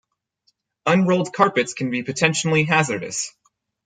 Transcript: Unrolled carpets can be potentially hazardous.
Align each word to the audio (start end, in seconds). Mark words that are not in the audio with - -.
Unrolled 0.87 1.31
carpets 1.31 1.75
can 1.75 1.91
be 1.91 2.01
potentially 2.01 2.63
hazardous. 2.63 3.31